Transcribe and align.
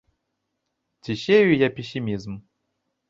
Ці 1.07 1.15
сею 1.25 1.53
я 1.59 1.69
песімізм? 1.79 2.39